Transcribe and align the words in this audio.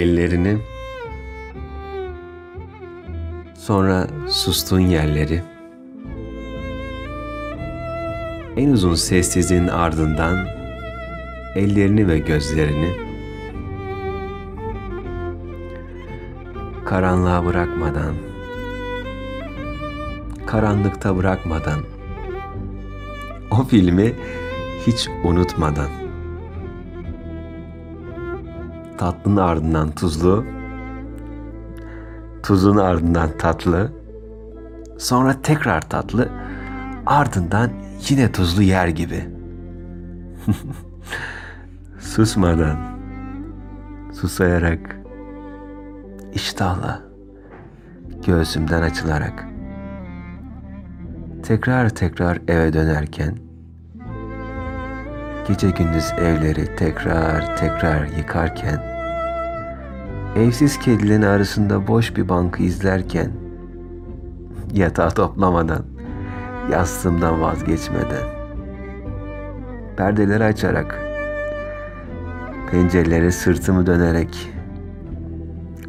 ellerini, 0.00 0.58
sonra 3.54 4.06
sustuğun 4.28 4.80
yerleri, 4.80 5.42
en 8.56 8.70
uzun 8.70 8.94
sessizliğin 8.94 9.66
ardından 9.66 10.46
ellerini 11.54 12.08
ve 12.08 12.18
gözlerini 12.18 12.90
karanlığa 16.84 17.44
bırakmadan, 17.44 18.14
karanlıkta 20.46 21.16
bırakmadan, 21.16 21.80
o 23.50 23.64
filmi 23.64 24.12
hiç 24.86 25.08
unutmadan, 25.24 25.99
tatlının 29.00 29.36
ardından 29.36 29.90
tuzlu, 29.90 30.44
tuzun 32.42 32.76
ardından 32.76 33.30
tatlı, 33.38 33.92
sonra 34.98 35.42
tekrar 35.42 35.88
tatlı, 35.88 36.28
ardından 37.06 37.70
yine 38.08 38.32
tuzlu 38.32 38.62
yer 38.62 38.88
gibi. 38.88 39.28
Susmadan, 42.00 42.76
susayarak, 44.12 44.96
iştahla, 46.34 47.00
göğsümden 48.26 48.82
açılarak, 48.82 49.48
tekrar 51.42 51.88
tekrar 51.88 52.38
eve 52.48 52.72
dönerken, 52.72 53.38
gece 55.48 55.70
gündüz 55.70 56.12
evleri 56.12 56.76
tekrar 56.76 57.56
tekrar 57.56 58.06
yıkarken, 58.06 58.89
evsiz 60.36 60.78
kedilerin 60.78 61.22
arasında 61.22 61.86
boş 61.86 62.16
bir 62.16 62.28
bankı 62.28 62.62
izlerken, 62.62 63.30
yatağı 64.72 65.10
toplamadan, 65.10 65.82
yastığımdan 66.72 67.40
vazgeçmeden, 67.40 68.26
perdeleri 69.96 70.44
açarak, 70.44 71.00
pencerelere 72.70 73.30
sırtımı 73.30 73.86
dönerek, 73.86 74.50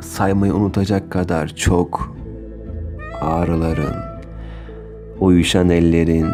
saymayı 0.00 0.54
unutacak 0.54 1.10
kadar 1.10 1.48
çok 1.48 2.16
ağrıların, 3.20 3.96
uyuşan 5.20 5.68
ellerin, 5.68 6.28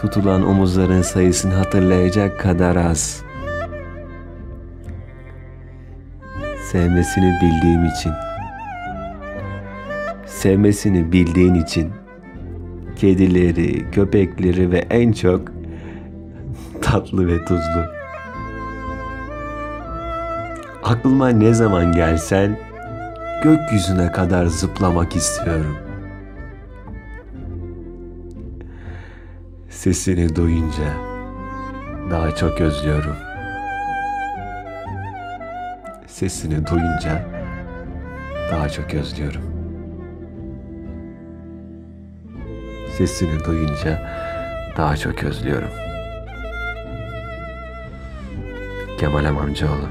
tutulan 0.00 0.46
omuzların 0.46 1.02
sayısını 1.02 1.54
hatırlayacak 1.54 2.40
kadar 2.40 2.76
az. 2.76 3.29
Sevmesini 6.72 7.32
bildiğim 7.42 7.84
için, 7.84 8.12
sevmesini 10.26 11.12
bildiğin 11.12 11.54
için, 11.54 11.92
kedileri, 12.96 13.90
köpekleri 13.90 14.70
ve 14.70 14.78
en 14.78 15.12
çok 15.12 15.40
tatlı 16.82 17.26
ve 17.28 17.44
tuzlu. 17.44 17.84
Aklıma 20.84 21.28
ne 21.28 21.54
zaman 21.54 21.92
gelsen 21.92 22.58
gökyüzüne 23.44 24.12
kadar 24.12 24.46
zıplamak 24.46 25.16
istiyorum. 25.16 25.76
Sesini 29.70 30.36
duyunca 30.36 30.92
daha 32.10 32.34
çok 32.34 32.60
özlüyorum. 32.60 33.29
Sesini 36.20 36.66
duyunca 36.66 37.22
daha 38.50 38.68
çok 38.68 38.94
özlüyorum. 38.94 39.42
Sesini 42.98 43.44
duyunca 43.44 44.02
daha 44.76 44.96
çok 44.96 45.24
özlüyorum. 45.24 45.70
Kemal 48.98 49.24
Amamcıoğlu 49.24 49.88